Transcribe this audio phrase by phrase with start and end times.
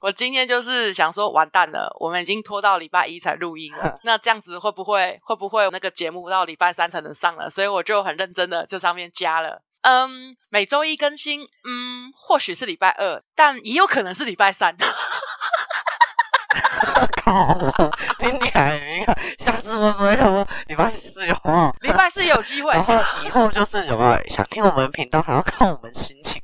[0.00, 3.98] 我今天就是想说，完蛋了，我们已经拖到礼拜一才录音了。
[4.04, 7.50] 那这样子会不会会不会那个节目到礼拜三才能上了？
[7.50, 14.76] 所以我就很认真的就上面加了，嗯，每周一更新，嗯，或许是礼拜二，但也有可能是礼拜三。
[17.24, 17.56] 靠！
[18.20, 21.74] 你你看，你看，下次会不会有礼拜四有啊？
[21.80, 22.72] 礼拜四有机会。
[22.72, 22.94] 然后
[23.24, 26.40] 以后就是有没有想听我们频道，还要看我们心情。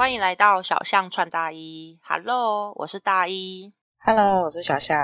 [0.00, 2.00] 欢迎来到小象穿大衣。
[2.02, 3.74] Hello，我是大衣。
[3.98, 4.96] Hello，我是小象。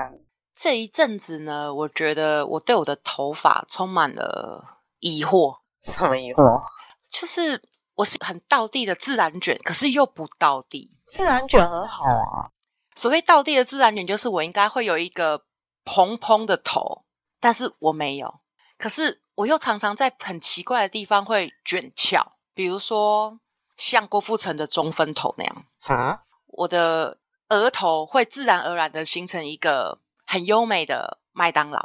[0.55, 5.59] 这一阵子呢，我觉得我对我的头发充满了疑惑。
[5.83, 6.63] 什么疑惑？
[7.11, 7.61] 就是
[7.93, 10.91] 我是很倒地的自然卷，可是又不倒地。
[11.05, 12.49] 自然卷很好啊。
[12.95, 15.43] 所谓倒地的自然卷，就是我应该会有一个
[15.85, 17.05] 蓬蓬的头，
[17.39, 18.39] 但是我没有。
[18.79, 23.39] 可是我又常常在很奇怪的地方会卷翘，比如说。
[23.77, 31.79] 像郭富城的中分头那样，哈，我的额头会自然而然的形成一个很优美的麦当劳，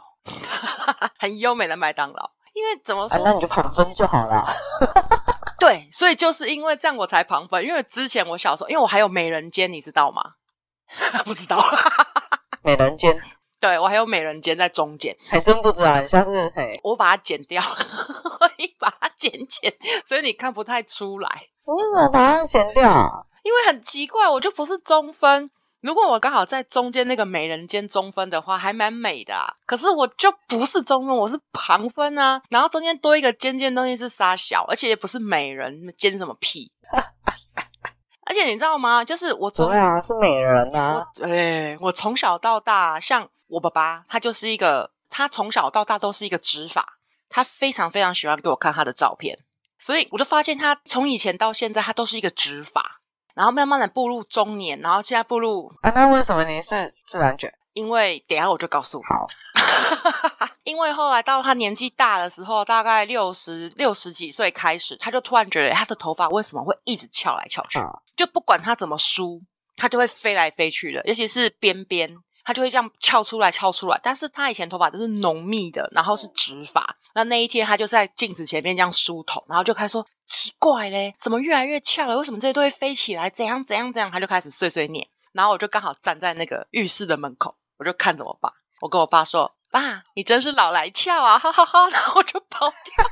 [1.21, 2.33] 很优美的麦当劳。
[2.55, 3.17] 因为怎么说？
[3.17, 4.45] 啊、那你就旁分就好了。
[5.59, 7.65] 对，所以就是因为这样我才旁分。
[7.65, 10.35] 因为之前我小时候，因为我还有美人尖，你知道吗？
[11.25, 11.59] 不知道。
[12.63, 13.19] 美人尖。
[13.63, 16.01] 对，我还有美人尖在中间，还真不知道。
[16.01, 17.63] 你下次嘿，我把它剪掉，
[18.41, 19.73] 我一把它剪剪，
[20.05, 21.45] 所以你看不太出来。
[21.65, 23.25] 我为什么把它剪掉？
[23.45, 25.49] 因为很奇怪，我就不是中分。
[25.81, 29.55] 如果我刚好在中间那个美人尖中分的话，还蛮美的啊。
[29.65, 32.43] 可是我就不是中分，我是旁分啊。
[32.51, 36.73] 然后中间多一个尖尖东西是沙小，而且也不是美人尖什么屁。
[38.27, 39.05] 而且你知道吗？
[39.05, 40.95] 就是我从对啊，是美人啊。
[40.95, 46.95] 我对，我从小到大，像我爸爸，他就是一个，他从小到大都是一个直发，
[47.29, 49.39] 他非常非常喜欢给我看他的照片。
[49.79, 53.01] 所以我就发现他从以前到现在，他都是一个直发，
[53.35, 57.53] 然后慢慢的步入中年，然后现在步入啊，那为什么你是自然卷？
[57.75, 59.05] 因为等一下我就告诉你。
[59.05, 59.27] 好，
[60.65, 69.43] 因为后来到他年纪大的时候，大概六十六十几岁开始，他就突然觉得他的头发为什么会一直翘来翘去，嗯、就不管他怎么梳，
[69.77, 72.17] 他就会飞来飞去的，尤其是边边。
[72.45, 74.01] 他就会这样翘出来，翘出来。
[74.03, 76.97] 但是他以前头发都是浓密的，然后是直发。
[77.15, 82.17] 那那一天，他就在镜子前面这样梳头，然后就开始说：“奇怪嘞，怎么越来越翘了？
[82.17, 83.29] 为什么这些都会飞起来？
[83.29, 85.07] 怎样怎样怎样？”他就开始碎碎念。
[85.33, 88.53] 然后我就刚好站在那个浴室的门口，我就看着我爸。
[88.81, 91.89] 我跟我爸说：“爸，你真是老来俏啊！”哈哈哈。
[91.91, 93.05] 然后我就跑掉，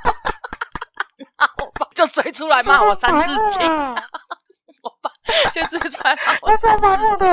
[1.36, 3.70] 然后我爸就追出来骂我三字经。
[4.82, 5.10] 我爸
[5.52, 7.28] 就追出来骂我三字经。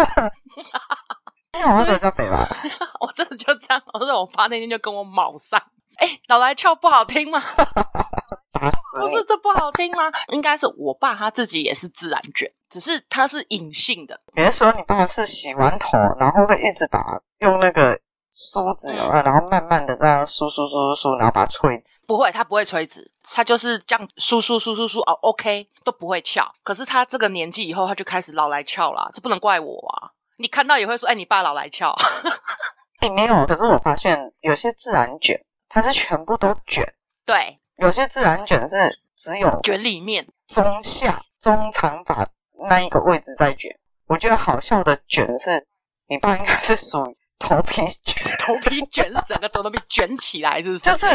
[1.66, 2.48] 我真的叫北吧，
[3.02, 3.82] 我真的就这样。
[3.94, 5.62] 我说我爸那天就跟我卯上，
[5.98, 7.40] 哎、欸，老来俏不好听吗？
[9.00, 10.12] 不是这不好听吗？
[10.34, 14.20] 应该是我爸他自己也是自然卷，只是他是隐性的。
[14.34, 17.00] 别说你爸是洗完头，然后会一直把
[17.40, 18.00] 用那个
[18.32, 22.00] 梳子，嗯、然后慢慢的这样梳梳梳梳梳，然后把它吹直。
[22.08, 26.52] 不会，他不会吹直，他就是这样梳梳梳梳梳哦，OK 都不会翘。
[26.64, 30.10] 可是他这个年纪以后，他就开始老来翘了，这不能怪我啊。
[30.38, 31.94] 你看到也会说：“哎，你爸老来翘。
[33.00, 33.46] ”哎，没有。
[33.46, 35.40] 可是我发现有些自然卷，
[35.70, 36.94] 它是全部都卷。
[37.26, 42.28] 对，有些自然卷是只有卷里面中下中长发
[42.70, 43.78] 那一个位置在卷。
[44.08, 45.68] 我觉得好笑的卷是，
[46.08, 50.84] 你爸应该是属于头皮卷， 头皮卷是整个头都被卷起来，是不是？
[50.84, 51.06] 就是。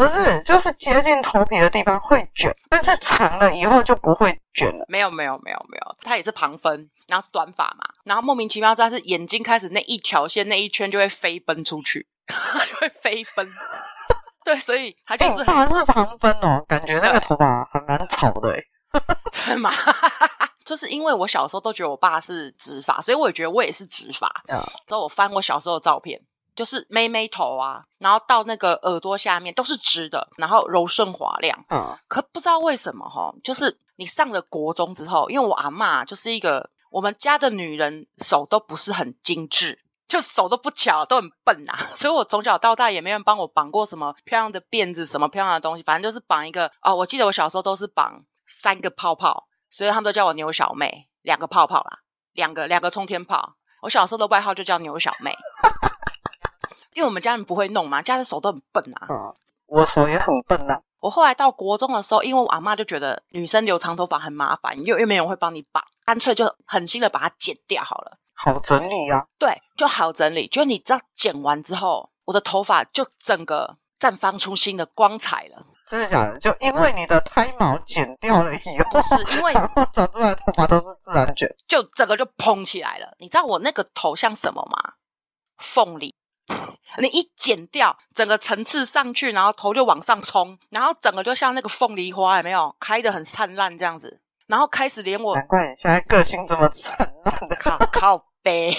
[0.00, 4.84] 不是，就是接近头皮的地方会卷，但是长了以后就不会卷了。
[4.88, 13.46] 没有，没有，没有，没有，它也是旁分，然后是短发嘛，然后莫名其妙，它是眼睛开始那一条线那一圈就会飞奔出去， 就会飞奔。
[14.42, 18.48] 对，所以它就是它是旁分哦，感觉那个头发很难吵的，
[19.30, 19.70] 真的吗？
[20.64, 24.26] 就是因为我小时候都觉得我爸是直发，所以我也觉得我也是直发。
[24.48, 24.58] 嗯，
[24.88, 26.18] 所以我翻我小时候的照片。
[26.54, 31.64] 就是妹妹头啊，然后到那个耳朵下面都是直的，然后柔顺滑亮。
[31.70, 41.78] 嗯，可不知道为什么哈，就是你上了国中之后，因为我阿嬷就是一个我们家的女人，手都不是很精致，就手都不巧，都很笨呐、啊。
[41.94, 46.94] 所以我从小到大也没人帮我绑过什么漂亮的辫子，什么漂亮的东西，反正就是绑一个哦。
[46.94, 52.00] 我记得我小时候都是绑三个泡泡，所以他们都叫我牛小妹，两个泡泡啦，
[52.32, 53.56] 两个两个冲天炮。
[53.82, 55.34] 我小时候的外号就叫牛小妹。
[56.94, 59.06] 因为我们家人不会弄嘛，家的手都很笨啊。
[59.08, 59.34] 嗯，
[59.66, 60.80] 我手也很笨啊。
[61.00, 68.18] 我后来到国中的时候，因为我阿妈就觉得女生留长头发很麻烦，又又没人会帮你绑，干脆就狠心的把它剪掉好了。
[68.34, 69.26] 好整理啊。
[69.38, 70.46] 对，就好整理。
[70.46, 75.64] 就你知道剪完之后，我的头发就整个绽放出新的光彩了。
[75.86, 76.38] 真的假的？
[76.38, 83.14] 就因为你的胎毛剪掉了以后，不是因为 然后长出来的头发都是自然卷，就整个就蓬起来了。
[83.18, 84.94] 你知道我那个头像什么吗？
[85.56, 86.14] 凤梨。
[86.98, 94.20] 你一剪掉，整个层次上去，然后头就往上冲，然后整个就像那个凤梨花，有没有开的很灿烂这样子？
[94.48, 98.74] 然后开始连我，难怪你现在个性这么灿烂的，靠靠背。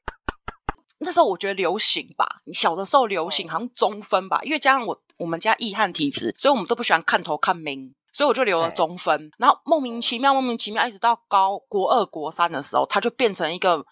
[1.02, 9.32] 那时候我觉得流行吧，你小的时候流行好像中分吧，因为加上我我们家易汉体质，所以我们都不喜欢看头看明，所以我就留了中分。
[9.38, 13.86] 然后莫名其妙，莫名其妙，一直到高国二国三的时候，它就变成一个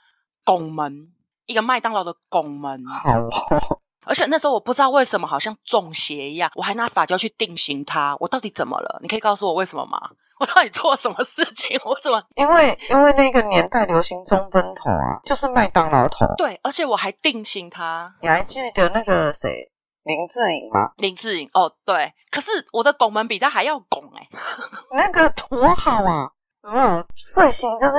[0.44, 1.10] 拱门。
[1.48, 8.14] 一个麦当劳的拱门，好哦，而且那时候我不知道为什么，好像中邪一样，我还拿发胶去定型它。
[8.20, 8.98] 我到底怎么了？
[9.02, 9.98] 你可以告诉我为什么吗？
[10.38, 11.76] 我到底做了什么事情？
[11.84, 12.22] 我怎么？
[12.36, 16.26] 因为因为那个年代流行中分头啊，就是麦当劳头。
[16.36, 18.14] 对，而且我还定型它。
[18.20, 19.72] 你还记得那个谁
[20.04, 20.92] 林志颖吗？
[20.98, 22.12] 林志颖哦，对。
[22.30, 24.28] 可是我的拱门比他还要拱哎、欸，
[24.94, 26.30] 那个多好啊！
[26.62, 27.94] 嗯，睡醒就是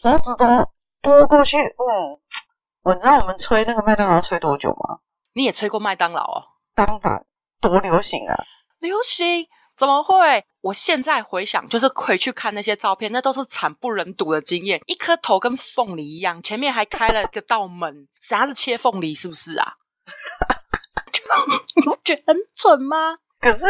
[0.00, 0.46] 手指都
[1.02, 2.16] 拨过去，嗯。
[2.82, 4.98] 我知道我们吹那个麦当劳吹多久吗？
[5.34, 6.44] 你也吹过麦当劳哦？
[6.74, 7.24] 当然，
[7.60, 8.34] 多流行啊！
[8.80, 9.46] 流行？
[9.76, 10.44] 怎么会？
[10.60, 14.80] 我现在回想，就是回去看那些照片，那都是惨不忍睹的经验。
[14.86, 19.14] 一颗头跟凤梨一样，前面还开了一个道门，啥是切凤梨？
[19.14, 19.74] 是不是啊？
[21.76, 23.16] 你不觉得很蠢吗？
[23.40, 23.64] 可是，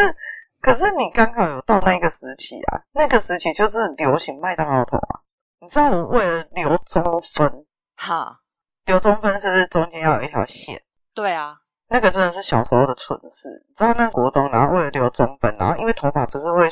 [0.59, 5.21] 可是你刚好有到那个时期啊，那个时期就是流行麦当劳头啊。
[5.59, 7.65] 你知道我为了留中分，
[7.95, 8.39] 哈。
[8.85, 10.81] 留中分是不是中间要有一条线？
[11.13, 11.57] 对啊，
[11.89, 13.47] 那个真的是小时候的蠢事。
[13.67, 16.67] 你知道那国中，然后为了留中分，然后因为头发不是会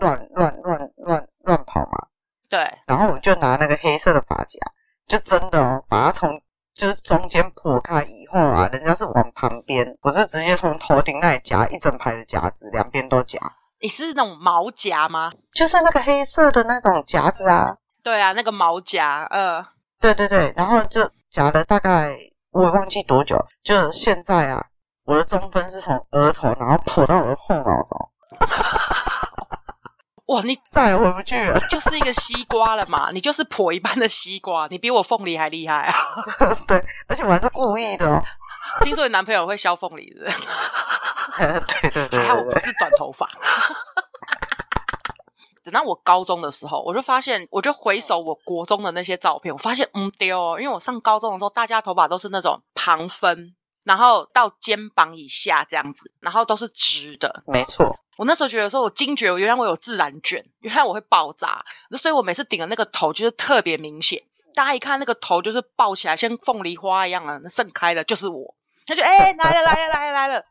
[0.00, 2.06] 乱乱乱乱乱跑嘛？
[2.48, 2.60] 对。
[2.86, 4.58] 然后我就拿那个黑色的发夹，
[5.06, 6.40] 就真的哦，把它从
[6.74, 13.38] 就是中间破开以后啊，人家是往旁边，我是直接从头顶那里夹一整排的夹子，两边都夹。
[13.80, 15.32] 你是那种毛夹吗？
[15.52, 17.76] 就是那个黑色的那种夹子啊。
[18.02, 19.64] 对啊，那个毛夹，呃，
[20.00, 21.10] 对对对，然后就。
[21.30, 22.16] 夹了大概
[22.52, 24.64] 我也忘记多久，就现在啊，
[25.04, 28.10] 我的中分是从额头，然后跑到我的后脑勺。
[30.24, 35.94] 哇，你 再也回不去了，就是一个西瓜了嘛， 你就是婆一般的西瓜，你比我凤梨还厉害啊！
[36.66, 38.22] 对，而且我还是故意的哦。
[38.80, 40.30] 听说你男朋友会削凤梨的？
[41.36, 43.28] 对对对，对，还好我不是短头发。
[45.70, 53.54] 等到我高中的时候，我就发现，我就回首我国中的那些照片，我发现，嗯，丢哦，因为我上高中的时候，大家头发都是那种旁分，
[53.84, 57.42] 然后到肩膀以下这样子，然后都是直的。
[57.46, 57.86] 没错，
[58.16, 61.62] 我那时候觉得说，我惊觉，原来我有自然卷，原来我会爆炸，
[61.98, 64.22] 所以我每次顶的那个头就是特别明显，
[64.54, 68.54] 大家一看那个头就是爆起来，像凤梨花一样啊，那盛开的就是我，
[68.86, 70.44] 他就哎来了来了来了来了，来了，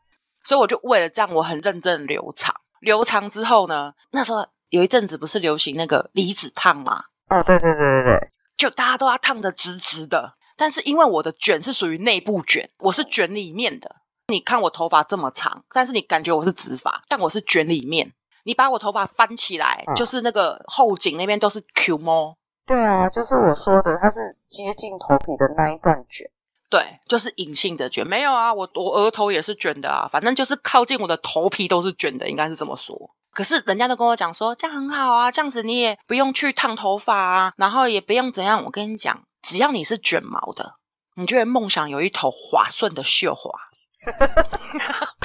[0.44, 4.46] 所以我就为了这样，我很认真的留长，留长之后呢，那时候。
[4.70, 7.04] 有一阵子不是流行那个离子烫吗？
[7.28, 10.34] 哦，对对对对对，就大家都要烫得直直的。
[10.56, 13.96] 但是因为我的卷是属于内部卷，我是卷里面的。
[14.28, 18.12] 你看我头发这么长，但是你感觉我是直发，但我是卷里面。
[18.44, 22.36] 你把我头发翻起来，嗯、就是那个后颈那边都是 Q 毛。
[22.66, 26.30] 对啊，就是我说的，它是接近头皮的那一段卷。
[26.70, 28.06] 对，就是隐性的卷。
[28.06, 33.14] 没有啊，我我额头也是卷的啊，反正就是靠近我的头皮都是卷的，应该是这么说。
[33.32, 38.64] 可是人家都跟我讲说，这样很好啊，这样子你也不用去烫头发啊，然后也不用怎样。
[38.64, 40.74] 我跟你讲，只要你是卷毛的，
[41.14, 43.50] 你就会梦想有一头滑顺的绣 花。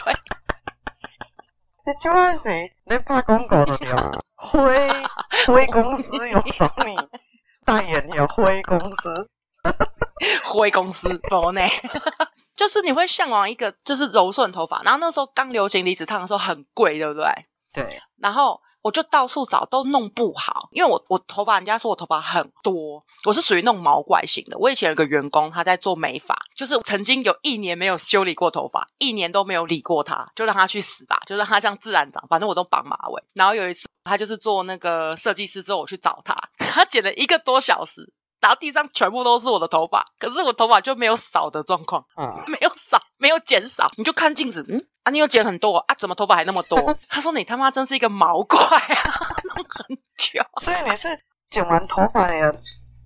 [0.04, 0.14] 对，
[1.86, 2.52] 你这么说，
[2.86, 4.12] 你怕广告的对吧？
[4.36, 4.90] 辉
[5.48, 6.96] 辉公司有找你
[7.66, 9.30] 代言，有灰公司，
[10.44, 11.62] 辉公司 多呢。
[12.56, 17.26] 就是你会向往一个就是柔顺头发，然后那时候刚流行离子烫的时候很贵，对不对？
[17.74, 24.58] 对，然后我就到处找，都弄不好，因为我我头发，人家说我头发很多，我是属于那种毛怪型的。
[24.60, 33.24] 我以前有个员工，他在做美发，就是曾经有一年没有修理过头发，一年都没有理过他，就让他去死吧，就让他这样自然长，反正我都绑马尾。
[33.34, 38.14] 然后有一次，他就是做那个设计师之后，我去找他，他剪了一个多小时。
[38.44, 43.90] 然后地上全部都是我的头发，可是我头发就没有少的状况， 嗯，没有少，没有减少。
[43.96, 45.96] 你就看镜子，嗯啊，你有剪很多啊？
[45.98, 46.78] 怎么头发还那么多？
[47.08, 49.02] 他说你他妈真是一个毛怪啊，
[49.46, 50.44] 弄很久。
[50.60, 51.08] 所以你是
[51.50, 52.54] 剪完头发的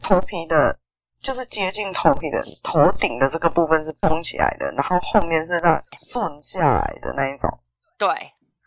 [0.02, 0.76] 头皮的，
[1.22, 7.48] 就是接近头皮的头顶的这个部分是蓬起来的，然后后面是那顺下来的那一种。
[8.00, 8.10] 对，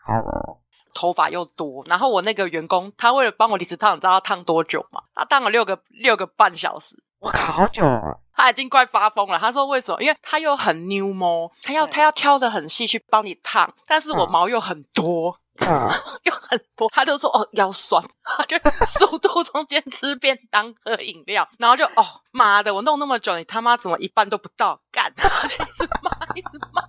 [0.05, 0.60] 好了。
[0.93, 5.01] 头发又多，然后我那个员工，他为了帮我离子烫，你知道他烫多久吗？
[5.13, 8.17] 他烫了六个六个半小时，我靠，好久啊。
[8.33, 9.37] 他已经快发疯了。
[9.37, 10.01] 他说：“为什么？
[10.01, 15.67] 因为他又很 new 毛，他要他要挑的很细去帮你烫，但是我毛又很多，嗯、
[16.23, 16.89] 又很多。
[16.91, 18.57] 他就说：哦，腰酸，他就
[18.87, 24.81] 速度中间吃便当喝饮料，然后就哦妈的，我弄那么久，你他妈怎么一半都不到？
[24.91, 26.81] 干， 一直骂，一直骂。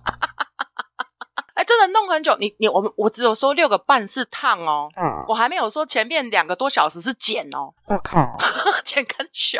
[1.53, 2.35] 哎，真的弄很久。
[2.39, 7.73] 你你我们我只有说六个半是烫哦，嗯，我还没有说前面两个多小时是剪哦。
[7.85, 8.35] 我靠，
[8.83, 9.59] 剪跟修。”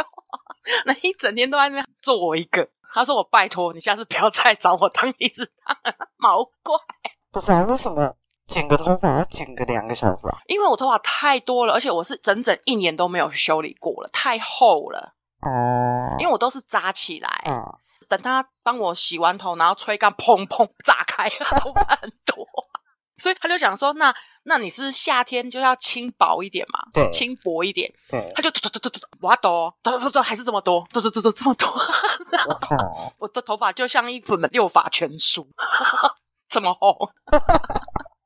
[0.85, 5.77] 那一整天都在那边做我一个，他说我拜托你下次不要再找我当一只烫，
[6.17, 6.75] 毛怪。
[7.31, 8.15] 不是啊，为什么
[8.47, 10.37] 剪个头发要剪个两个小时啊？
[10.47, 15.13] 因为我头发太多了，而且我是整整一年都没有修理过了，太厚了。
[15.41, 16.15] 哦、嗯。
[16.19, 17.61] 因为我都是扎起来，嗯，
[18.13, 21.27] 等他帮我洗完头，然后吹干，砰砰炸开，
[21.59, 22.47] 头发很多。
[23.17, 26.79] 所以他就想说，那那你是夏天就要轻薄一点嘛？
[26.93, 27.91] 对，轻薄一点。
[28.07, 31.67] 对，他就嘟嘟嘟嘟嘟，哇多，嘟嘟嘟还是这么多，嘟嘟嘟嘟这么多。
[31.67, 32.77] 我靠！
[33.19, 35.47] 我的头发就像一本六法全书，
[36.49, 37.09] 这么厚，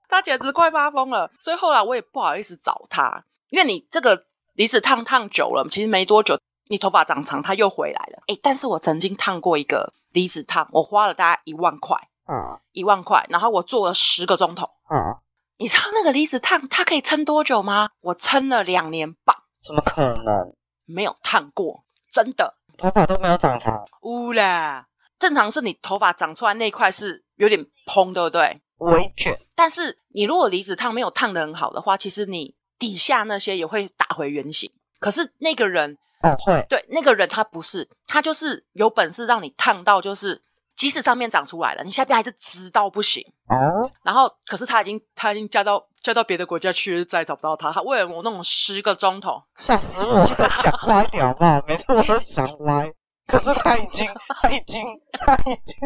[0.10, 1.32] 他简直快发疯了。
[1.40, 6.38] 所以后来我也不好意思找他，因为你这个离子烫烫久了，其实没多久
[6.70, 8.24] 你头发长长，它又回来了。
[8.28, 11.98] 哎，但是我曾经烫过一个离子烫，我花了大概一万块。
[12.30, 14.68] 嗯，一万块，然后我做了十个钟头。
[14.90, 15.16] 嗯，
[15.60, 17.90] 你知道那个离子烫它可以撑多久吗？
[18.02, 19.34] 我撑了两年半。
[19.62, 20.54] 怎么可能？
[20.86, 22.56] 没有烫过，真的。
[22.78, 23.86] 头发都没有长长。
[24.02, 28.62] 乌啦，正常是你头发长出来那块是有点蓬，对不对？
[28.80, 29.40] 微卷。
[29.56, 34.70] 但是你如果离子烫没有烫的很好的话，其实你底下那些也会打回原形。
[35.00, 36.66] 可是那个人，哦，会。
[36.70, 40.44] 对，那个人他不是，他就是有本事让你烫到就是。
[40.78, 43.24] 即使上面长出来了，你下边还是直到不行。
[43.48, 43.90] 哦。
[44.04, 47.72] 然后，可是他已经他已经嫁到嫁到别的国家去，再也找不到他。
[47.72, 50.28] 他为了我弄了十个钟头，吓死我了！
[50.62, 51.60] 讲歪点好不好？
[51.68, 52.94] 每次我都想歪，
[53.26, 54.08] 可是他已经
[54.40, 55.80] 他已经他已经，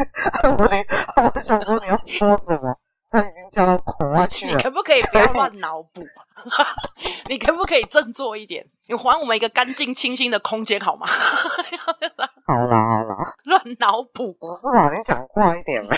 [0.58, 0.86] 我连
[1.34, 2.76] 我想说你要说什么，
[3.12, 4.54] 他已经嫁到国外去了。
[4.56, 6.00] 你可不可以不要乱脑补？
[7.30, 8.66] 你可不可以振作一点？
[8.88, 11.06] 你还我们一个干净清新的空间好吗？
[12.48, 14.90] 好啦好啦，乱脑补不是吧？
[14.96, 15.98] 你讲快一点呗。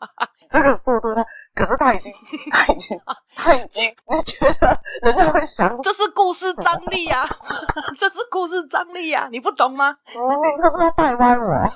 [0.50, 2.12] 这个速度他，可是他已经
[2.50, 3.00] 他已经
[3.34, 5.80] 他已经，你觉得人家会想？
[5.82, 7.28] 这是故事张力呀、啊，
[7.98, 9.96] 这是故事张力呀、啊，你不懂吗？
[10.06, 11.72] 你可不要带歪我。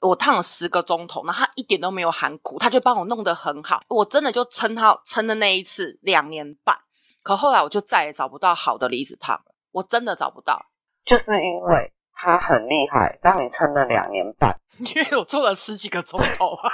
[0.00, 3.82] 我烫了十个钟头，那他一点都没有喊苦，他就帮我弄得很好。
[3.88, 6.78] 我真的就撑他撑的那一次两年半。
[7.22, 10.66] 可后来我就再也找不到好的离子烫了，我真的找不到，
[11.04, 16.70] 就是因为他很厉害，让你撑了两年半， 因为我做了十几个钟头啊。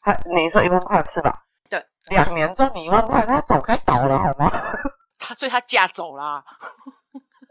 [0.00, 1.46] 他你说一万块是吧？
[1.70, 4.50] 对，两年赚你一万块，他早该倒了好吗？
[5.18, 6.44] 他所以他嫁走了，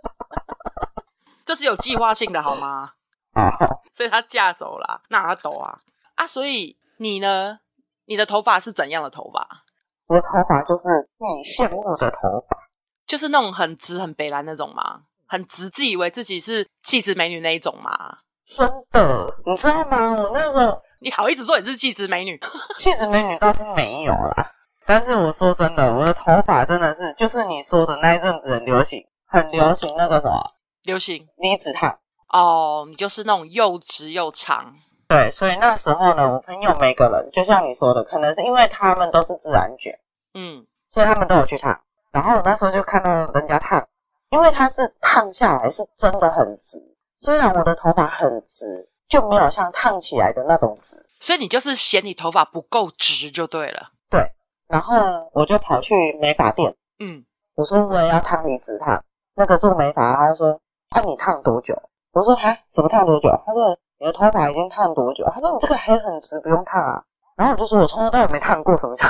[1.46, 2.92] 这是有计划性的好吗？
[3.34, 3.52] 啊，
[3.92, 5.80] 所以他嫁走了，那他抖啊
[6.16, 6.26] 啊！
[6.28, 7.60] 所以你呢？
[8.06, 9.48] 你的头发是怎样的头发？
[10.08, 10.88] 我的头发就是
[11.18, 12.56] 你羡慕的头发，
[13.08, 15.04] 就是那种很直、很北蓝那种吗？
[15.26, 18.18] 很直，自以为自己是气质美女那一种吗？
[18.46, 20.12] 真的，你知道吗？
[20.22, 22.38] 我那个，你好意思说你是气质美女？
[22.76, 24.52] 气质美女倒是没有啦，
[24.86, 30.56] 但是我说真的，我的头发真的是，就是你说的那一阵子很流行，很流行那个什么？
[30.84, 31.98] 流行离子烫
[32.34, 34.76] 哦，你就是那种又直又长。
[35.08, 39.94] 对，所以那时候呢，我朋友每个人，就像你说的，可能是因为他们都是自然卷，
[40.34, 41.80] 嗯，所以他们都有去烫。
[42.12, 43.88] 然后我那时候就看到人家烫，
[44.30, 46.82] 因为他是烫下来是真的很直，
[47.16, 50.96] 虽然我的头发很直，就没有像烫起来的那种直。
[51.20, 53.92] 所以你就是嫌你头发不够直就对了。
[54.10, 54.32] 对，
[54.68, 54.96] 然后
[55.34, 57.24] 我就跑去美发店，嗯，
[57.54, 59.04] 我说我也要烫离子烫，
[59.36, 60.60] 那个做美发，他就说，
[60.96, 61.80] 那你烫多久？
[62.14, 63.30] 我说，还，什么烫多久？
[63.46, 63.78] 他说。
[64.00, 65.24] 你的头发已经烫多久？
[65.34, 67.02] 他说你这个还很直，不用烫啊。
[67.38, 69.08] 然后我就说我从头到尾没烫过，什么叫？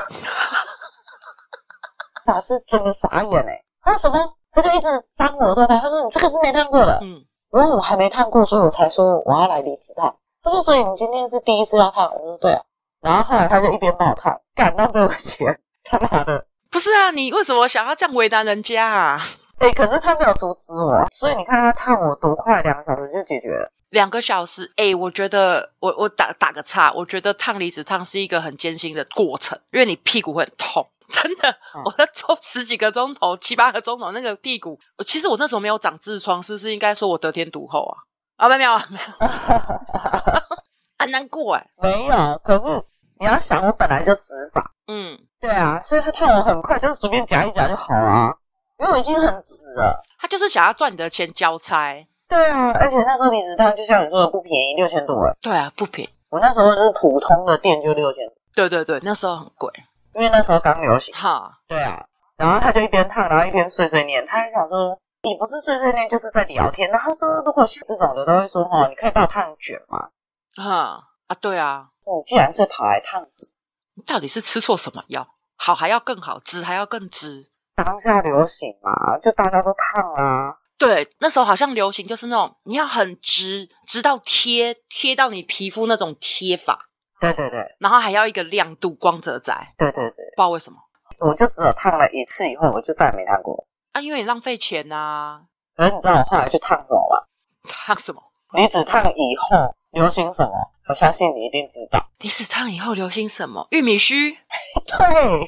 [2.24, 3.64] 发师真的傻眼哎！
[3.82, 4.20] 他说什么？
[4.52, 5.80] 他就一直翻我的头发。
[5.80, 7.00] 他说你这个是没烫过的。
[7.02, 7.26] 嗯。
[7.50, 10.16] 然后我还没烫过，所以我才说我要来离子烫。
[10.44, 12.14] 他说所以你今天是第一次要烫？
[12.14, 12.62] 我说对啊。
[13.02, 16.46] 然后后来他就一边帮我烫，干那么多钱，他妈的！
[16.70, 19.20] 不是啊，你为什么想要这样为难人家啊？
[19.60, 23.72] 哎、欸，可是他没有阻止我，所以你看他烫我多快，两个小时就解决了。
[23.90, 31.50] 两个小时，哎、欸，我觉得我我打打个岔，我觉得烫离子烫是一个很艰辛的过程，因为你屁股会很痛，真的。
[31.76, 37.98] 嗯、我在做十几个钟头、七八个钟头，那个屁股，其实我那时候没有长痔疮，是不是应该说我得天独厚啊？
[38.38, 39.06] 啊，没有没有，没有，
[40.98, 41.66] 很难过哎。
[41.78, 42.84] 没有，可是
[43.20, 48.36] 你要想，我本来就直发，嗯，对啊，所以他烫我很快，就是随便夹一夹就好了，
[48.84, 49.98] 因为我已经很直了。
[50.20, 52.06] 他就是想要赚你的钱交差。
[52.28, 55.38] 对啊，而且那时候离子烫就像你说的不便宜，六千多了。
[55.42, 56.12] 对啊，不便宜。
[56.30, 58.26] 我那时候是普通的店就六千。
[58.54, 59.72] 对对对，那时候很贵，
[60.16, 61.16] 因为那时候刚流行。
[61.16, 62.04] 哈，对啊。
[62.36, 64.26] 然后他就一边烫，然后一边碎碎念。
[64.28, 66.90] 他还想说，你不是碎碎念，就是在聊天。
[66.90, 70.10] 然后他说，如果像这种的，都会说哈，你可以帮我烫卷吗？
[70.58, 71.88] 哈啊，对啊。
[72.06, 73.48] 你既然是跑来烫纸，
[73.96, 75.28] 你到底是吃错什么药？
[75.56, 77.50] 好还要更好，直还要更直。
[77.76, 80.58] 当下流行嘛，就大家都烫啊。
[80.78, 86.90] 对，那时候好像流行就是那种你要很直，直到贴贴到你皮肤那种贴法。
[87.20, 89.74] 对对对，然后还要一个亮度，光泽在。
[89.78, 90.78] 对对对，不知道为什么，
[91.26, 93.66] 我就只有烫了一次以后，我就再也没烫过。
[93.94, 95.42] 啊，因为你浪费钱呐、啊。
[95.78, 97.24] 可是你知道我后来去烫什么吗？
[97.70, 98.22] 烫什么？
[98.54, 100.52] 离子烫以后流行什么？
[100.90, 102.10] 我相信你一定知道。
[102.20, 103.68] 离子烫以后流行什么？
[103.72, 104.32] 玉米须。
[104.86, 105.48] 对。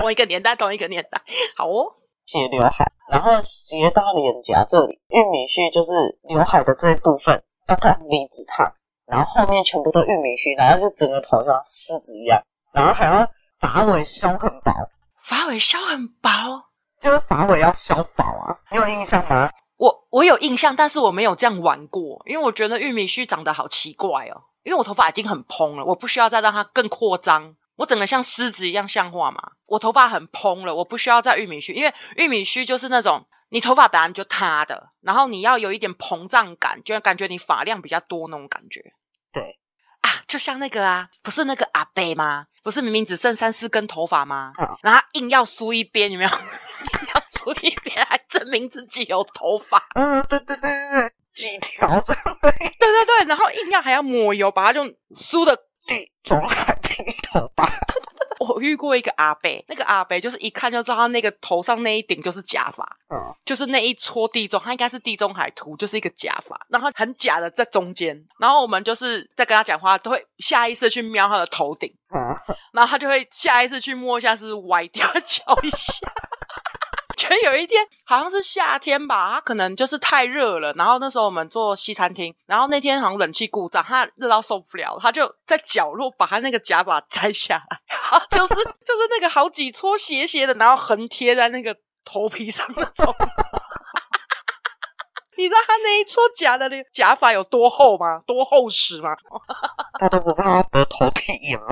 [0.00, 1.20] 同一个年代，同一个年代。
[1.56, 1.94] 好哦。
[2.26, 5.00] 斜刘海，然后斜到脸颊这里。
[5.08, 5.90] 玉米须就是
[6.22, 8.72] 刘海的这一部分，要烫离子烫。
[9.06, 12.40] 然后后面全部都玉米须，然后就整个头像狮子一样。
[12.72, 13.28] 然后还要
[13.60, 14.72] 发尾削很薄。
[15.20, 16.30] 发尾削很薄，
[17.00, 18.56] 就是发尾要削薄啊！
[18.70, 19.50] 你有印象吗？
[19.76, 24.42] 我我有印象，但是我没有这样玩过，因为我觉得玉米须长得好奇怪哦。
[24.62, 27.56] 因为我头发已经很蓬了，我不需要再让它更扩张。
[27.80, 29.52] 我整个像狮子一样像话嘛？
[29.64, 38.92] 我头发很蓬了，我不需要在玉米须，因为玉米须就是那种你头发本来就塌的，然后你要有一点膨胀感，就感觉你发量比较多那种感觉。
[39.32, 39.58] 对。
[40.02, 42.46] 啊，就像那个啊，不是那个阿贝吗？
[42.62, 44.52] 不是明明只剩三四根头发吗？
[44.60, 46.30] 嗯、然后硬要梳一边，有没有？
[46.30, 49.82] 硬要梳一边，还证明自己有头发。
[49.94, 54.84] 嗯，对对对对对，几条对对对对，然后硬要还要抹油，把它就
[55.14, 55.56] 梳的
[55.86, 56.74] 地中海
[58.40, 72.34] 我遇过一个阿伯，那个阿伯就是一看就知道他那个头上那一顶就是假发，嗯，就是那一撮地中，他应该是地中海图，就是一个假发，然后很假的在中间，然后我们就是在跟他讲话，都会下意识去瞄他的头顶，嗯，
[72.72, 76.10] 然后他就会下意识去摸一下，是歪掉， 瞧一下。
[77.38, 80.72] 觉得有一天好像是夏天吧，他可能就是太热了。
[80.74, 87.78] 然后那时候我们做西餐厅，然后那天好像冷气故障，他热到受不了，他就在角落把他那个假发摘下来，
[88.30, 93.14] 就是就是那个好几撮斜斜的，然后横贴在那个头皮上那种。
[95.38, 98.20] 你知道他那一撮假的那个假发有多厚吗？
[98.26, 99.16] 多厚实吗？
[99.98, 101.66] 他都不怕他得头皮炎吗？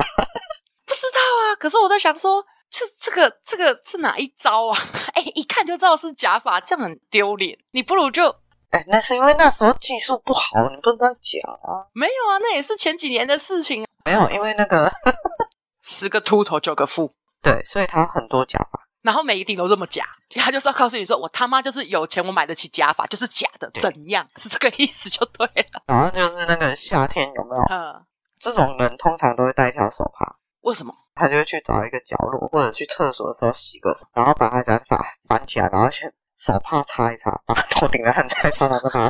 [0.85, 1.55] 不知道啊。
[1.59, 2.43] 可是我在想说。
[2.69, 4.77] 这这个这个是哪一招啊？
[5.15, 7.57] 哎，一看就知道是假发，这样很丢脸。
[7.71, 8.29] 你不如就
[8.71, 11.89] 哎，那是因为那时候技术不好，你不能这样讲啊。
[11.93, 13.85] 没有啊，那也是前几年的事情。
[14.05, 14.91] 没有，因为那个
[15.81, 20.05] 十个秃头九个富，对，所以他很多假发，然后每一顶都这么假，
[20.35, 24.27] 他就是要告诉你说，我他妈就是有钱，我买得起假发，就是假的，怎样？
[24.37, 25.81] 是这个意思就对了。
[25.87, 27.63] 然后就是那个夏天有没有？
[27.71, 28.05] 嗯，
[28.39, 30.35] 这种人通常都会带一条手帕。
[30.61, 30.93] 为什么？
[31.15, 39.09] 他就会去找一个角落，或者去厕所的时候洗个手，然后把他假发反起来，然后先手帕擦一擦，把头顶的汗再擦，然后把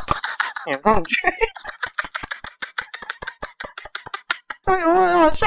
[0.66, 1.14] 粘上去。
[4.64, 5.46] 哎呦，好笑！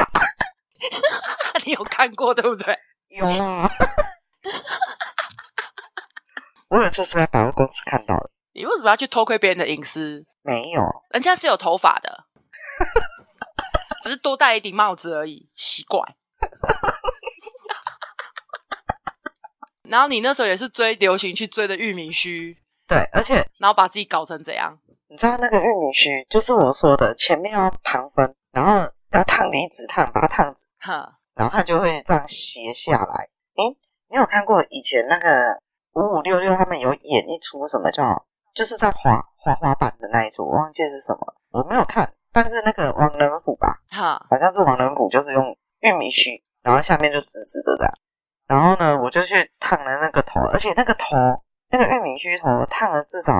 [1.65, 2.77] 你有看过对不对？
[3.09, 3.69] 有啊。
[6.69, 8.31] 我有次是在百货公司看到的。
[8.53, 10.25] 你为什么要去偷窥别人的隐私？
[10.41, 12.25] 没有，人家是有头发的。
[14.03, 16.01] 只是多戴一顶帽子而已，奇怪。
[19.83, 24.77] 然后你那时候也是追流行去追的玉米须，对，而且然后把自己搞成怎样？
[25.07, 33.29] 你知道那个玉米须就是我说的，前面要旁分，然后要烫离子烫，把它烫直，哈，然后它就会这样斜下来。
[33.55, 33.77] 诶，
[34.09, 35.61] 你有看过以前那个
[35.93, 42.13] 五五六六他们有演一出什么叫，就是在滑滑滑板的那一出，我忘记是什么，我没有看。
[42.33, 47.91] 但是那个王仁甫吧，哈，好像是王仁甫，就是用玉米须，然后下面就直直的这样。
[48.47, 51.05] 然后呢，我就去烫了那个头，而且那个头，
[51.69, 53.33] 那个玉米须头烫了至少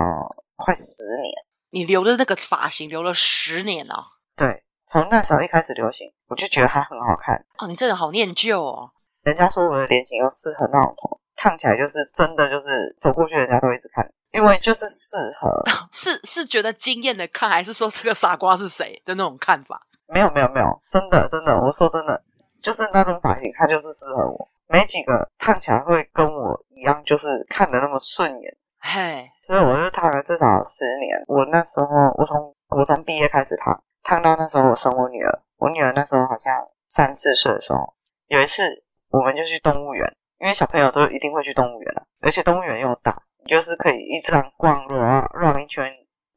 [0.56, 1.34] 快十年。
[1.72, 3.98] 你留的那个发型留了十年哦？
[4.36, 7.36] 对，从那时候一开始流行，我就觉得它很好看。
[7.58, 8.92] 哦，你真的好念旧哦。
[9.24, 14.10] 人家说我的脸型又适合那种头，烫起来就是真的，就是走过去人家都一直看。
[14.32, 19.86] 因为就是适合， 是是觉得惊艳的看，还是说这个傻瓜是谁的那种看法？
[20.08, 22.24] 没有没有没有，真的真的，我说真的，
[22.62, 24.48] 就是那种发型，它就是适合我。
[24.68, 28.58] 没几个烫起来会跟我一样，就是看的那么顺眼。
[28.80, 31.22] 嘿，所以我就烫了至少十年。
[31.28, 37.94] 我那时候我从国中毕业开始烫，烫到那时候我生我女儿，我女儿那时候好像三四岁的时候，
[38.28, 38.64] 有一次
[39.10, 45.90] 我们就去动物园，因为小朋友都一定会去动物园了，而且动物园又大，就是可以一直这样逛绕绕一圈，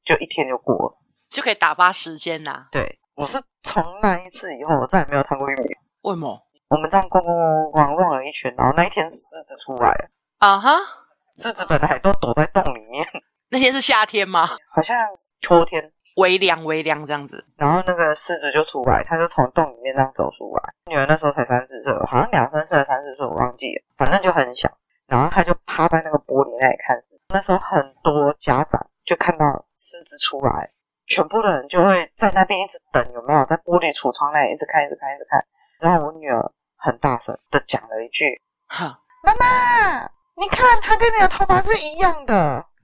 [0.04, 2.68] 就一天就过了，就可以打发时间呐、啊。
[2.70, 5.74] 对，我是从那一次以后，我再也没有看过玉米。
[6.02, 6.40] 为什么？
[6.68, 10.08] 我们这样逛逛逛逛逛了一圈，然后那一天狮子出来了。
[10.38, 10.70] 啊哈，
[11.32, 13.06] 狮子本来都躲在洞里面。
[13.50, 14.46] 那天是夏天吗？
[14.74, 14.96] 好像
[15.40, 15.92] 秋天。
[16.16, 20.74] 微凉微凉这样子，然后那个狮子就出来，他就从洞里面这样走出来。
[20.86, 24.70] 女儿那时候才三四岁，好像两三岁三四岁，我忘记了，反正就很小。
[25.06, 27.20] 然后他就趴在那个玻璃那里看狮子。
[27.28, 30.70] 那时候很多家长就看到狮子出来，
[31.06, 35.44] 全部的人就会在那边一直等，有没有在玻璃橱窗那里一直看，一直看，一直看。
[35.80, 42.64] 然后我女儿很大声的讲了一句：“哈，妈妈，你看，他跟你的头发是一样的。”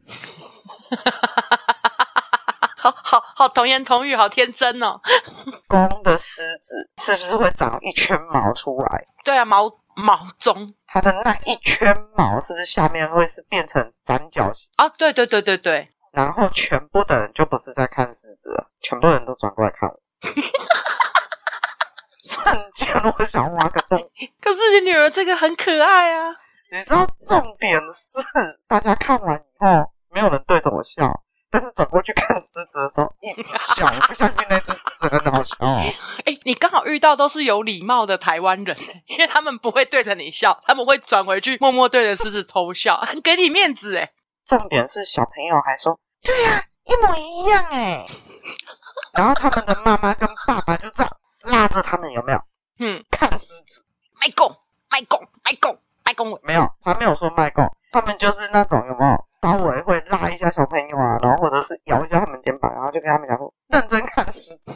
[2.82, 5.00] 好好好，童言童语，好天真哦。
[5.68, 9.06] 公的狮子是不是会长一圈毛出来？
[9.22, 14.68] 对啊，毛毛中，它的那一圈毛是不是下面会是变成三角形？
[14.76, 15.88] 啊，对对对对对。
[16.10, 20.00] 然后全部的人就不是在看狮子了，全部人都转过来看我。
[22.20, 23.98] 瞬间我想挖个洞。
[24.42, 26.34] 可是你女儿这个很可爱啊。
[26.70, 31.22] 你知道重点是，大家看完以后，没有人对着我笑。
[31.52, 35.56] 但是转过去看狮子的时候，一直笑，我不相信那只狮子很好笑。
[36.24, 38.74] 哎、欸，你刚好遇到都是有礼貌的台湾人，
[39.06, 44.10] 因为他们不会对着你笑，他们会转回去默默对着狮子偷笑，很给你面子哎。
[44.46, 48.06] 重点是小朋友还说：“对呀、啊，一模一样哎。
[49.12, 52.40] ”然后他们的妈妈跟爸爸就这样拉着他们，有没有？
[52.80, 53.84] 嗯，看狮子，
[54.20, 54.56] 卖贡，
[54.90, 59.24] 卖贡，卖贡，卖贡，没有，他没有说卖贡，他们就是那种有没有？
[59.42, 64.72] 稍微会拉一下小朋友啊，然后或者是摇一下他们肩膀，然后就跟他们讲说认真看狮子，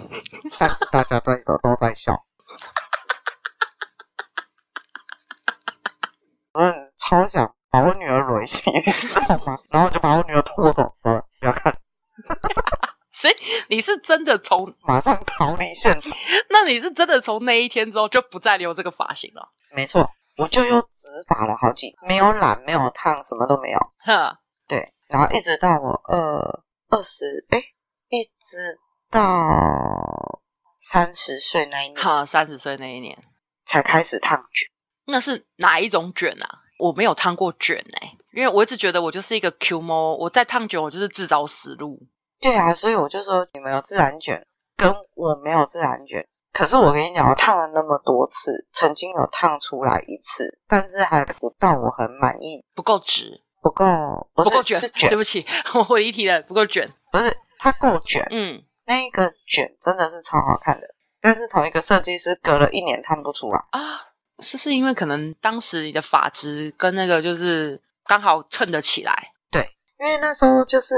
[0.59, 2.25] 但是大家在手都在笑。
[6.53, 6.63] 我
[6.99, 9.59] 超想把我女儿蕊起，你知道吗？
[9.71, 11.77] 然后就把我女儿拖走，走了，不要看。
[13.09, 13.35] 所以
[13.69, 16.13] 你是真的从马上逃离现场？
[16.51, 19.49] 那你是真的从那一天之后就不再留这个发型了？
[19.71, 23.79] 没错，我就又直发了好几，没有染，没有烫，什么都没有。
[24.05, 24.39] 呵。
[24.69, 27.59] 对，然后一直到我二二十，哎，
[28.09, 28.79] 一直
[29.11, 30.41] 到
[30.79, 33.17] 三十岁那一年，好，三十岁那一年
[33.65, 34.69] 才开始烫卷。
[35.07, 36.61] 那是哪一种卷啊？
[36.79, 41.99] 我没有烫过卷哎、欸，因为我一直觉得我就是一个 Q 毛，我在烫卷，我就是自找死路。
[42.41, 44.47] 对啊，所以我就说你们有自然卷，
[44.77, 46.29] 跟我没有自然卷。
[46.57, 53.43] 可是我跟你讲，我烫了那么多次，曾经有烫出来一次，但是还不到我很满意，不够直。
[53.61, 53.85] 不够，
[54.33, 55.09] 不，够卷，卷。
[55.11, 56.89] 对不起， 我回离题了，不够卷。
[57.11, 58.25] 不是，它够卷。
[58.31, 60.87] 嗯，那一个卷真的是超好看的，
[61.21, 63.81] 但是同一个设计师隔了一年烫不出来啊。
[64.39, 69.33] 是是因为可能当时你的发质跟那个就是刚好衬得起来。
[69.51, 70.95] 对，因为那时候就是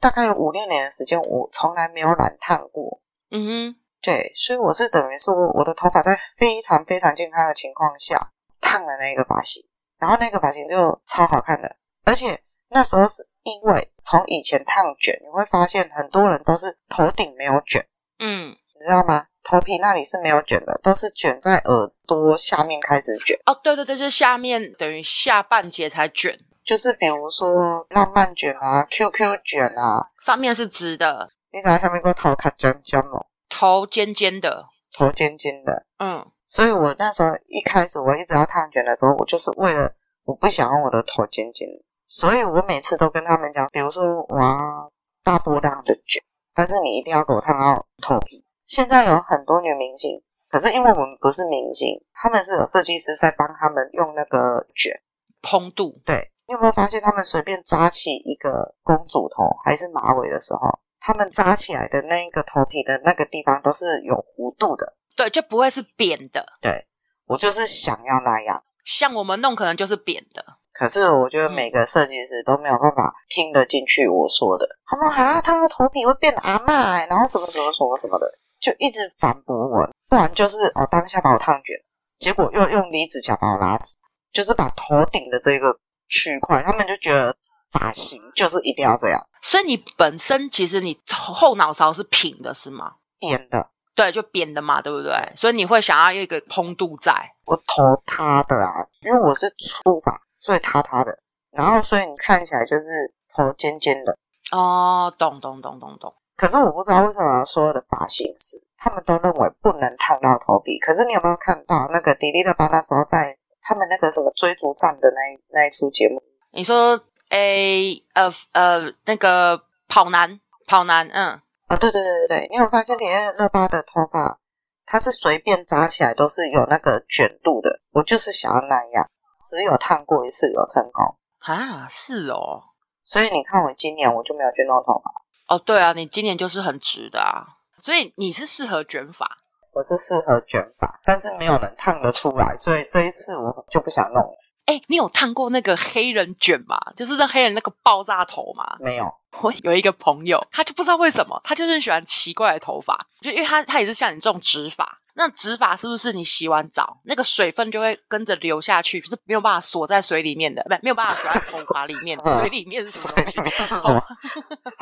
[0.00, 3.00] 大概有五六年的时间，我从来没有染烫过。
[3.30, 8.30] 嗯哼，对，所以我是等于说我的头发在非常非常健康的情况下
[8.60, 9.64] 烫了那个发型，
[9.98, 11.76] 然后那个发型就超好看的。
[12.04, 17.86] 而且那时候是因为从以前烫卷，你会发现很多人都是头顶没有卷，
[18.18, 19.26] 嗯，你知道吗？
[19.44, 23.38] 头皮那里是没有卷的，都是卷在耳朵下面开始卷。
[23.46, 31.30] 哦，对对对，就是下面等于下半截才卷，就是比如说浪漫卷啊、QQ 卷啊，上面是直的。
[31.50, 36.26] 你看下面个头卡尖尖哦，头尖尖的，头尖尖的，嗯。
[36.50, 39.92] 所以我那时候一开始我一直要烫卷的时候，我就是为了
[40.24, 41.84] 我不想让我的头尖尖的。
[42.06, 44.90] 所以我每次都跟他们讲，比如说我要
[45.22, 46.22] 大波浪的卷，
[46.54, 48.46] 但是你一定要给我烫到头皮。
[48.64, 54.98] 现在有很多女明星，可是因为我们不是明星，他们是有设计师在帮他们用那个卷
[55.42, 56.00] 蓬度。
[56.06, 66.44] 对，你有没有发现他们随便扎起一个公主头还是马尾的时候，他们扎起来的那一个头皮的那个地方都是有弧度的，对，就不会是扁的。
[66.60, 66.86] 对，
[67.26, 70.44] 我就是想要那样，像我们弄可能就是扁的。
[70.74, 81.74] 可是我觉得每个设计师都没有办法听得进去我说的，他们好像他的头皮会变阿嬷、欸，然后什么什么什么什么的，就一直反驳我，不然就是哦当下把我烫卷，
[82.18, 83.96] 结果又用离子夹把我拉直，
[84.30, 87.34] 就是把头顶的这个区块，他们就觉得
[87.72, 89.26] 发型就是一定要这样。
[89.42, 92.94] 所以你本身其实你后脑勺是平的，是吗？
[93.18, 95.12] 扁的，对，就扁的嘛，对不对？
[95.34, 97.12] 所以你会想要一个蓬度在。
[97.44, 100.20] 我头塌的啊，因为我是粗发。
[100.36, 101.18] 所以塌塌的，
[101.50, 104.16] 然后所以你看起来就是头尖尖的
[104.52, 106.14] 哦，懂懂懂懂懂。
[106.36, 110.78] 可是我不知道为什么所有的发型师他们都认为不能烫到头皮。
[110.78, 116.22] 可是你有没有看到那个迪丽热巴那时候在他们那个什么追逐战的那一那一出节目。
[116.52, 116.96] 你说，
[117.30, 124.38] 诶，呃呃，那个跑男，跑男，嗯，啊，对对对对对，你有发现里面热巴的头发，
[124.86, 127.80] 它是随便扎起来都是有那个卷度的。
[127.92, 129.10] 我就是想要那样，
[129.40, 132.62] 只有烫过一次有成功啊，是哦。
[133.02, 135.10] 所以你看我今年我就没有去弄头发。
[135.54, 137.46] 哦，对啊，你今年就是很直的啊，
[137.78, 139.26] 所以你是适合卷发。
[139.72, 144.37] 我是适合卷发，但是没有人烫得出来，所以这一次我就不想弄了。
[144.68, 146.78] 哎，你有烫过那个黑人卷吗？
[146.94, 148.76] 就是那黑人那个爆炸头吗？
[148.80, 149.10] 没有。
[149.40, 155.00] 我有一个朋友，他就不知道为什么，他就是喜欢奇怪的头发，就因为他他也是像你这种直发。
[155.14, 162.16] 那直发是不是你洗完澡那个水分就会跟着流下去，就是没有办法锁在水里面的，不，没有办法锁在头发里面。
[162.36, 163.40] 水里面是什么东西？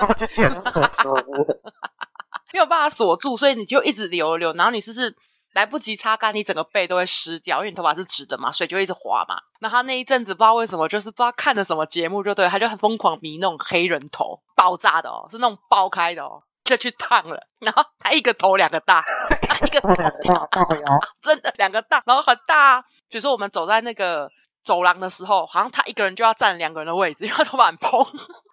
[0.07, 0.61] 我就解释
[1.01, 1.14] 说，
[2.53, 5.11] 没有办法锁住，所以你就一直流流，然后你是不是
[5.57, 9.37] 来不及擦干，你整个背都会湿掉，因为你头发是直的嘛，水就会一直滑嘛。
[9.61, 16.42] 那他那一阵子不知道为什么，就是不知道看的什么节目，就对，他就很疯狂迷那种黑人头，爆炸的哦，是那种爆开的哦。
[16.62, 19.03] 就去烫了，然后他一个头两个大，
[19.64, 20.81] 一个头两个
[21.23, 22.83] 真的两个大，然后很大。
[23.09, 24.29] 比如说我们走在那个
[24.64, 28.05] 走廊的时候，好像他一个人就要占两个人的位置，因为他头发很蓬。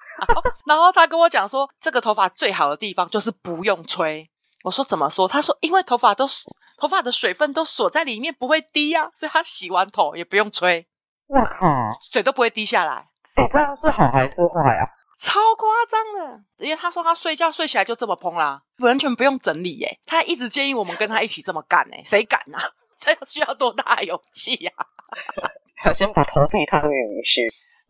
[0.68, 4.30] 然后他跟我讲说，这个头发最好的地方就是不用吹。
[4.64, 5.28] 我说怎么说？
[5.28, 6.28] 他说因为头发都
[6.78, 10.88] 头发的水分都锁在里面，不会滴啊，所以他洗完头也不用吹。
[11.28, 11.68] 我靠，
[12.12, 13.10] 水都不会滴下来。
[13.36, 14.88] 哎，这样是好还是坏啊？
[15.20, 20.00] 超夸张的，因为他说他睡觉睡起来就这么蓬啦，完全不用整理耶。
[20.06, 22.60] 他一直建议我们跟他一起这么干呢，谁敢啊？
[22.98, 24.72] 这需要多大的勇气呀？
[25.86, 27.42] 要先把头皮烫匀一下，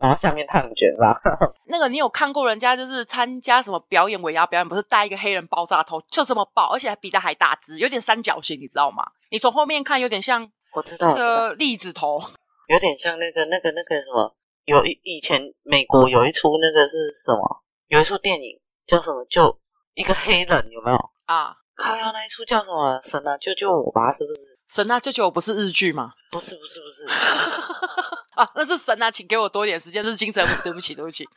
[0.04, 1.18] 然后下面烫卷发。
[1.64, 9.02] 那个你有看过人家就是参加什么表演尾牙表演，不是戴一个黑人爆炸头，就这么爆，而且还比他还大只，有点三角形，你知道吗？
[9.30, 12.20] 你从后面看有点像，我知道那个栗子头，
[12.68, 14.36] 有点像那个那个那个什么。
[14.66, 17.62] 有一以前美国有一出那个是什么？
[17.86, 19.24] 有一出电影叫什么？
[19.30, 19.58] 就
[19.94, 21.56] 一个黑人有没有啊？
[21.76, 22.98] 靠腰那一出叫什么？
[23.02, 24.12] 神啊，救救我吧！
[24.12, 24.40] 是不是？
[24.68, 25.30] 神啊，救救我！
[25.30, 26.12] 不是日剧吗？
[26.30, 27.06] 不是，不是，不是。
[28.34, 30.02] 啊，那是神啊，请给我多一点时间。
[30.02, 31.28] 这是精神，对不起，对不起。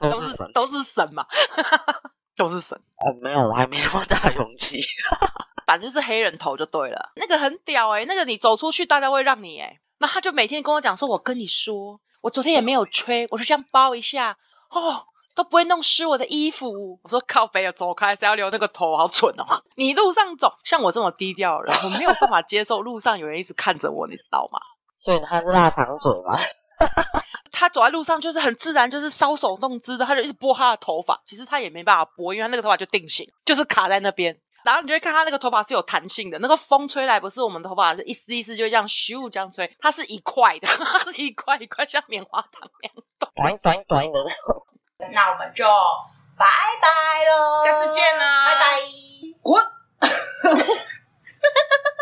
[0.00, 1.26] 都是神，都是神嘛，
[2.36, 2.76] 都是神。
[2.98, 4.80] 哦，没有，我还没那么大勇气。
[5.66, 9.80] 反正是黑人头就对了，那个很屌哎、欸，那个你走出去，大家会让你哎、欸。
[9.98, 14.38] 那他就每天跟我讲说：“我跟你说，我昨天也没有吹，我就这样包一下，
[14.70, 18.14] 哦，都不会弄湿我的衣服。”我说：“靠北啊，走开！
[18.14, 18.96] 谁要留那个头？
[18.96, 19.62] 好蠢哦！
[19.76, 24.58] 你路上走，像我这么低调的人，我没有办法接受路上有人一直看着我，你知道吗？”
[24.96, 26.38] 所以他是腊肠嘴吗？
[27.52, 31.20] 他走在路上就是很自然，就是搔首弄姿的，他就一直拨他的头发。
[31.26, 34.38] 其实他也没办法拨，因为他那个头发就定型，就是卡在那边。
[34.62, 44.18] 然后你就会看他那个头发是有弹性的，那个风吹来不是我们头发是一丝一丝就这样咻这样吹，它是一块的， 它是一块一块像棉花糖一样短短短的。
[45.12, 45.64] 那我们就
[46.36, 46.46] 拜
[46.80, 46.88] 拜
[47.24, 48.60] 喽下次见啦拜拜。
[49.42, 49.62] 滚。
[49.62, 50.76] 哈哈哈哈
[51.84, 51.99] 哈